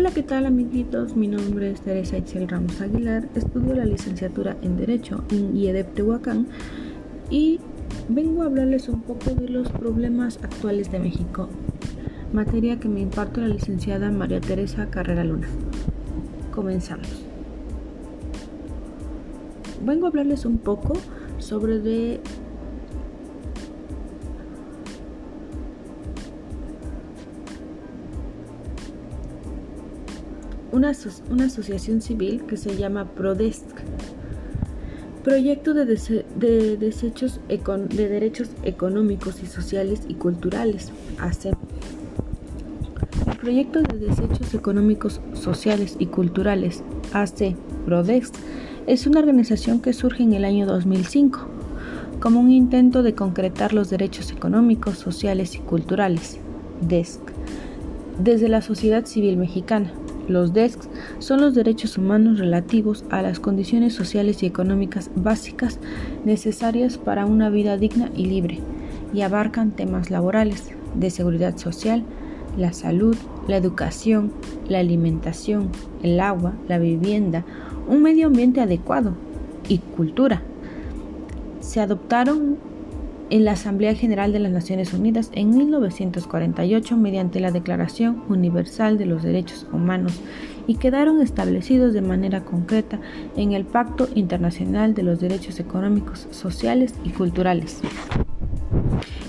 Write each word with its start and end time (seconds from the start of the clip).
Hola, 0.00 0.12
¿qué 0.12 0.22
tal 0.22 0.46
amiguitos? 0.46 1.14
Mi 1.14 1.28
nombre 1.28 1.70
es 1.70 1.82
Teresa 1.82 2.16
Itzel 2.16 2.48
Ramos 2.48 2.80
Aguilar, 2.80 3.28
estudio 3.34 3.74
la 3.74 3.84
licenciatura 3.84 4.56
en 4.62 4.78
Derecho 4.78 5.24
en 5.30 5.54
IEDEP 5.54 5.92
Tehuacán 5.92 6.46
y 7.28 7.60
vengo 8.08 8.40
a 8.40 8.46
hablarles 8.46 8.88
un 8.88 9.02
poco 9.02 9.34
de 9.34 9.50
los 9.50 9.68
problemas 9.68 10.38
actuales 10.42 10.90
de 10.90 11.00
México, 11.00 11.50
materia 12.32 12.80
que 12.80 12.88
me 12.88 13.00
imparto 13.00 13.42
la 13.42 13.48
licenciada 13.48 14.10
María 14.10 14.40
Teresa 14.40 14.86
Carrera 14.86 15.22
Luna. 15.22 15.48
Comenzamos. 16.50 17.22
Vengo 19.84 20.06
a 20.06 20.08
hablarles 20.08 20.46
un 20.46 20.56
poco 20.56 20.94
sobre 21.36 21.78
de 21.78 22.20
una, 30.72 30.92
una 31.30 31.44
asociación 31.46 32.00
civil 32.00 32.42
que 32.46 32.56
se 32.56 32.76
llama 32.76 33.06
PRODESC, 33.06 33.64
Proyecto 35.24 35.74
de, 35.74 35.84
de, 35.84 36.76
desechos 36.78 37.40
de 37.46 38.08
Derechos 38.08 38.48
Económicos 38.62 39.42
y 39.42 39.46
Sociales 39.46 40.00
y 40.08 40.14
Culturales, 40.14 40.92
AC. 41.18 41.56
El 43.26 43.36
Proyecto 43.36 43.82
de 43.82 43.98
Desechos 43.98 44.54
Económicos, 44.54 45.20
Sociales 45.34 45.96
y 45.98 46.06
Culturales, 46.06 46.82
AC, 47.12 47.54
PRODESC, 47.84 48.34
es 48.86 49.06
una 49.06 49.20
organización 49.20 49.80
que 49.80 49.92
surge 49.92 50.22
en 50.22 50.32
el 50.32 50.44
año 50.46 50.66
2005 50.66 51.40
como 52.18 52.40
un 52.40 52.50
intento 52.50 53.02
de 53.02 53.14
concretar 53.14 53.74
los 53.74 53.90
derechos 53.90 54.30
económicos, 54.30 54.96
sociales 54.96 55.54
y 55.54 55.58
culturales, 55.58 56.38
DESC, 56.80 57.20
desde 58.18 58.48
la 58.48 58.62
sociedad 58.62 59.04
civil 59.04 59.36
mexicana 59.36 59.92
los 60.30 60.52
DESCs 60.52 60.88
son 61.18 61.40
los 61.40 61.54
derechos 61.54 61.98
humanos 61.98 62.38
relativos 62.38 63.04
a 63.10 63.20
las 63.22 63.40
condiciones 63.40 63.94
sociales 63.94 64.42
y 64.42 64.46
económicas 64.46 65.10
básicas 65.14 65.78
necesarias 66.24 66.98
para 66.98 67.26
una 67.26 67.50
vida 67.50 67.76
digna 67.76 68.10
y 68.16 68.26
libre 68.26 68.60
y 69.12 69.22
abarcan 69.22 69.72
temas 69.72 70.10
laborales, 70.10 70.70
de 70.94 71.10
seguridad 71.10 71.56
social, 71.56 72.04
la 72.56 72.72
salud, 72.72 73.16
la 73.48 73.56
educación, 73.56 74.32
la 74.68 74.78
alimentación, 74.78 75.68
el 76.02 76.20
agua, 76.20 76.54
la 76.68 76.78
vivienda, 76.78 77.44
un 77.88 78.02
medio 78.02 78.28
ambiente 78.28 78.60
adecuado 78.60 79.14
y 79.68 79.78
cultura. 79.78 80.42
Se 81.60 81.80
adoptaron 81.80 82.58
en 83.30 83.44
la 83.44 83.52
Asamblea 83.52 83.94
General 83.94 84.32
de 84.32 84.40
las 84.40 84.52
Naciones 84.52 84.92
Unidas 84.92 85.30
en 85.34 85.56
1948 85.56 86.96
mediante 86.96 87.40
la 87.40 87.52
Declaración 87.52 88.24
Universal 88.28 88.98
de 88.98 89.06
los 89.06 89.22
Derechos 89.22 89.66
Humanos 89.72 90.20
y 90.66 90.74
quedaron 90.74 91.22
establecidos 91.22 91.94
de 91.94 92.02
manera 92.02 92.44
concreta 92.44 92.98
en 93.36 93.52
el 93.52 93.64
Pacto 93.64 94.08
Internacional 94.14 94.94
de 94.94 95.04
los 95.04 95.20
Derechos 95.20 95.60
Económicos, 95.60 96.26
Sociales 96.30 96.94
y 97.04 97.10
Culturales. 97.10 97.80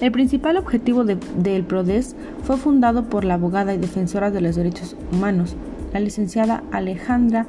El 0.00 0.12
principal 0.12 0.56
objetivo 0.56 1.04
del 1.04 1.64
PRODES 1.64 2.16
fue 2.42 2.56
fundado 2.56 3.04
por 3.04 3.24
la 3.24 3.34
abogada 3.34 3.74
y 3.74 3.78
defensora 3.78 4.30
de 4.30 4.40
los 4.40 4.56
derechos 4.56 4.96
humanos, 5.12 5.56
la 5.92 6.00
licenciada 6.00 6.62
Alejandra 6.72 7.46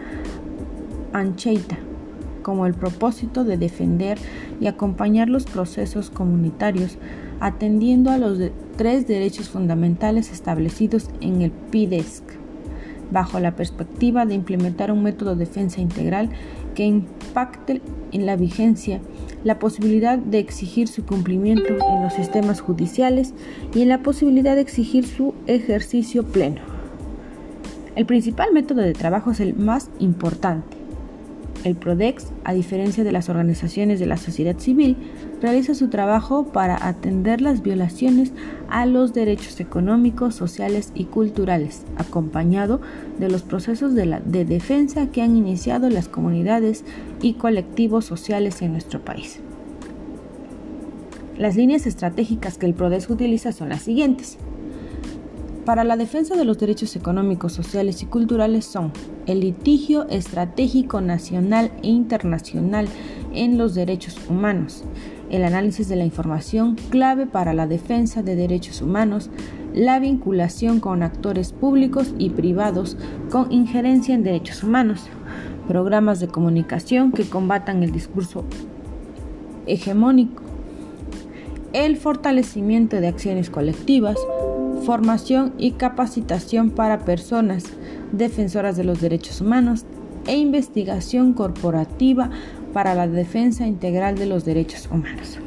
Ancheita, 1.13 1.77
como 2.41 2.65
el 2.65 2.73
propósito 2.73 3.43
de 3.43 3.57
defender 3.57 4.17
y 4.59 4.67
acompañar 4.67 5.29
los 5.29 5.45
procesos 5.45 6.09
comunitarios, 6.09 6.97
atendiendo 7.39 8.11
a 8.11 8.17
los 8.17 8.39
tres 8.77 9.07
derechos 9.07 9.49
fundamentales 9.49 10.31
establecidos 10.31 11.09
en 11.21 11.41
el 11.41 11.51
PIDESC, 11.51 12.23
bajo 13.11 13.39
la 13.39 13.55
perspectiva 13.55 14.25
de 14.25 14.35
implementar 14.35 14.91
un 14.91 15.03
método 15.03 15.35
de 15.35 15.45
defensa 15.45 15.81
integral 15.81 16.29
que 16.75 16.85
impacte 16.85 17.81
en 18.11 18.25
la 18.25 18.35
vigencia, 18.35 19.01
la 19.43 19.59
posibilidad 19.59 20.17
de 20.17 20.39
exigir 20.39 20.87
su 20.87 21.05
cumplimiento 21.05 21.73
en 21.73 22.03
los 22.03 22.13
sistemas 22.13 22.61
judiciales 22.61 23.33
y 23.73 23.81
en 23.81 23.89
la 23.89 24.03
posibilidad 24.03 24.55
de 24.55 24.61
exigir 24.61 25.05
su 25.05 25.33
ejercicio 25.47 26.23
pleno. 26.23 26.61
El 27.95 28.05
principal 28.05 28.53
método 28.53 28.81
de 28.81 28.93
trabajo 28.93 29.31
es 29.31 29.41
el 29.41 29.53
más 29.53 29.89
importante, 29.99 30.77
el 31.63 31.75
PRODEX, 31.75 32.27
a 32.43 32.53
diferencia 32.53 33.03
de 33.03 33.11
las 33.11 33.29
organizaciones 33.29 33.99
de 33.99 34.07
la 34.07 34.17
sociedad 34.17 34.57
civil, 34.57 34.97
realiza 35.41 35.75
su 35.75 35.89
trabajo 35.89 36.51
para 36.51 36.87
atender 36.87 37.41
las 37.41 37.61
violaciones 37.61 38.33
a 38.69 38.85
los 38.85 39.13
derechos 39.13 39.59
económicos, 39.59 40.35
sociales 40.35 40.91
y 40.95 41.05
culturales, 41.05 41.83
acompañado 41.97 42.81
de 43.19 43.29
los 43.29 43.43
procesos 43.43 43.93
de, 43.93 44.45
defensa 44.45 45.07
que 45.11 45.21
han 45.21 45.35
iniciado 45.35 45.89
las 45.89 46.07
comunidades 46.07 46.83
y 47.21 47.33
colectivos 47.33 48.05
sociales 48.05 48.61
en 48.61 48.71
nuestro 48.71 49.03
país. 49.03 49.39
Las 51.37 51.55
líneas 51.55 51.85
estratégicas 51.85 52.57
que 52.57 52.65
el 52.65 52.73
PRODEX 52.73 53.09
utiliza 53.09 53.51
son 53.51 53.69
las 53.69 53.81
siguientes. 53.81 54.37
Para 55.65 55.83
la 55.83 55.95
defensa 55.95 56.35
de 56.35 56.43
los 56.43 56.57
derechos 56.57 56.95
económicos, 56.95 57.53
sociales 57.53 58.01
y 58.01 58.07
culturales 58.07 58.65
son 58.65 58.91
el 59.27 59.41
litigio 59.41 60.07
estratégico 60.09 61.01
nacional 61.01 61.71
e 61.83 61.89
internacional 61.89 62.87
en 63.31 63.59
los 63.59 63.75
derechos 63.75 64.17
humanos, 64.27 64.83
el 65.29 65.43
análisis 65.43 65.87
de 65.87 65.97
la 65.97 66.03
información 66.03 66.75
clave 66.89 67.27
para 67.27 67.53
la 67.53 67.67
defensa 67.67 68.23
de 68.23 68.35
derechos 68.35 68.81
humanos, 68.81 69.29
la 69.75 69.99
vinculación 69.99 70.79
con 70.79 71.03
actores 71.03 71.53
públicos 71.53 72.15
y 72.17 72.31
privados 72.31 72.97
con 73.29 73.51
injerencia 73.51 74.15
en 74.15 74.23
derechos 74.23 74.63
humanos, 74.63 75.05
programas 75.67 76.19
de 76.19 76.27
comunicación 76.27 77.11
que 77.11 77.29
combatan 77.29 77.83
el 77.83 77.91
discurso 77.91 78.45
hegemónico, 79.67 80.41
el 81.73 81.97
fortalecimiento 81.97 82.99
de 82.99 83.07
acciones 83.07 83.51
colectivas, 83.51 84.17
formación 84.85 85.53
y 85.57 85.71
capacitación 85.71 86.69
para 86.71 87.05
personas 87.05 87.65
defensoras 88.11 88.75
de 88.75 88.83
los 88.83 89.01
derechos 89.01 89.41
humanos 89.41 89.85
e 90.27 90.37
investigación 90.37 91.33
corporativa 91.33 92.29
para 92.73 92.95
la 92.95 93.07
defensa 93.07 93.67
integral 93.67 94.17
de 94.17 94.25
los 94.25 94.45
derechos 94.45 94.87
humanos. 94.91 95.39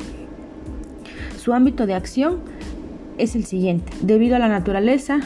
Su 1.39 1.53
ámbito 1.53 1.87
de 1.87 1.95
acción 1.95 2.39
es 3.19 3.37
el 3.37 3.45
siguiente. 3.45 3.93
Debido 4.01 4.37
a 4.37 4.39
la 4.39 4.49
naturaleza 4.49 5.21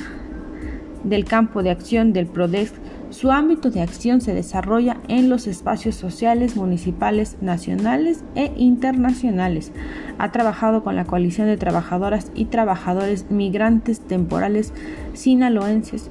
del 1.05 1.25
campo 1.25 1.63
de 1.63 1.71
acción 1.71 2.13
del 2.13 2.27
PRODESC, 2.27 2.75
su 3.11 3.33
ámbito 3.33 3.71
de 3.71 3.81
acción 3.81 4.21
se 4.21 4.35
desarrolla 4.35 4.99
en 5.09 5.31
los 5.31 5.47
espacios 5.47 5.95
sociales, 5.95 6.57
municipales, 6.57 7.37
nacionales 7.41 8.23
e 8.35 8.53
internacionales. 8.57 9.73
Ha 10.19 10.31
trabajado 10.31 10.85
con 10.85 10.95
la 10.95 11.05
coalición 11.05 11.47
de 11.47 11.57
trabajadoras 11.57 12.31
y 12.35 12.47
trabajadores 12.47 13.31
migrantes 13.31 14.01
temporales 14.01 14.73
sinaloenses 15.15 16.11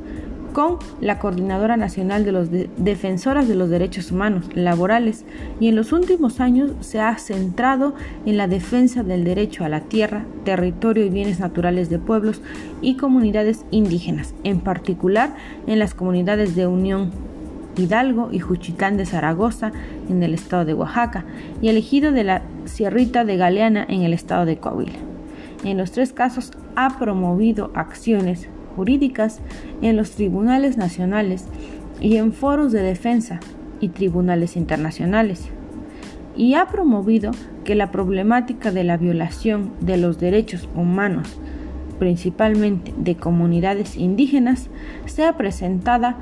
con 0.58 0.80
la 1.02 1.20
Coordinadora 1.20 1.78
Nacional 1.78 2.26
de 2.26 2.32
los 2.32 2.50
Defensoras 2.50 3.48
de 3.48 3.54
los 3.54 3.70
Derechos 3.70 4.12
Humanos 4.12 4.50
Laborales 4.56 5.24
y 5.60 5.68
en 5.68 5.76
los 5.76 5.94
últimos 5.94 6.40
años 6.40 6.72
se 6.80 7.00
ha 7.00 7.16
centrado 7.20 7.94
en 8.26 8.38
la 8.38 8.48
defensa 8.48 9.04
del 9.04 9.24
derecho 9.24 9.66
a 9.66 9.70
la 9.70 9.82
tierra, 9.82 10.26
territorio 10.46 11.06
y 11.06 11.12
bienes 11.12 11.40
naturales 11.40 11.92
de 11.92 12.00
pueblos 12.00 12.42
y 12.82 12.98
comunidades 12.98 13.66
indígenas, 13.70 14.34
en 14.44 14.60
particular 14.60 15.36
en 15.68 15.78
las 15.78 15.94
comunidades 15.94 16.56
de 16.56 16.66
Unión 16.66 17.12
Hidalgo 17.78 18.30
y 18.32 18.40
Juchitán 18.40 18.98
de 18.98 19.06
Zaragoza 19.06 19.72
en 20.10 20.24
el 20.24 20.34
estado 20.34 20.66
de 20.66 20.74
Oaxaca 20.74 21.24
y 21.62 21.70
el 21.70 21.78
ejido 21.78 22.12
de 22.12 22.24
la 22.24 22.42
Sierrita 22.66 23.26
de 23.26 23.38
Galeana 23.38 23.86
en 23.88 24.02
el 24.02 24.12
estado 24.12 24.46
de 24.46 24.58
Coahuila. 24.58 24.98
En 25.64 25.78
los 25.78 25.92
tres 25.92 26.14
casos 26.14 26.50
ha 26.76 26.98
promovido 26.98 27.70
acciones 27.76 28.50
jurídicas 28.78 29.42
en 29.82 29.98
los 29.98 30.12
tribunales 30.12 30.78
nacionales 30.78 31.46
y 32.00 32.16
en 32.16 32.32
foros 32.32 32.72
de 32.72 32.84
defensa 32.84 33.40
y 33.82 33.90
tribunales 33.90 34.56
internacionales, 34.56 35.50
y 36.36 36.54
ha 36.54 36.68
promovido 36.68 37.32
que 37.64 37.74
la 37.74 37.92
problemática 37.92 38.72
de 38.72 38.84
la 38.84 38.96
violación 38.96 39.72
de 39.82 39.98
los 39.98 40.20
derechos 40.20 40.70
humanos, 40.76 41.40
principalmente 41.98 42.94
de 42.96 43.16
comunidades 43.16 43.98
indígenas, 43.98 44.70
sea 45.08 45.36
presentada 45.36 46.18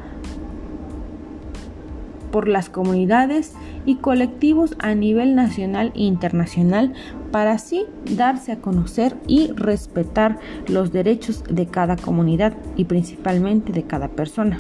por 2.36 2.50
las 2.50 2.70
comunidades 2.70 3.54
y 3.86 3.96
colectivos 3.96 4.76
a 4.80 4.94
nivel 4.94 5.36
nacional 5.36 5.94
e 5.96 6.04
internacional 6.04 6.92
para 7.32 7.54
así 7.54 7.86
darse 8.14 8.52
a 8.52 8.58
conocer 8.58 9.16
y 9.26 9.54
respetar 9.54 10.40
los 10.68 10.92
derechos 10.92 11.46
de 11.50 11.68
cada 11.68 11.96
comunidad 11.96 12.58
y 12.76 12.84
principalmente 12.84 13.72
de 13.72 13.84
cada 13.84 14.10
persona. 14.10 14.58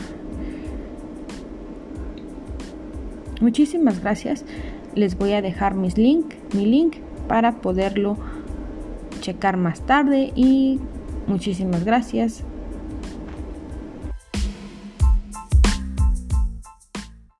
Muchísimas 3.41 3.99
gracias. 3.99 4.45
Les 4.93 5.17
voy 5.17 5.33
a 5.33 5.41
dejar 5.41 5.75
mis 5.75 5.97
link, 5.97 6.33
mi 6.53 6.65
link 6.65 6.95
para 7.27 7.57
poderlo 7.59 8.15
checar 9.19 9.57
más 9.57 9.81
tarde 9.81 10.31
y 10.33 10.79
muchísimas 11.27 11.83
gracias. 11.83 12.45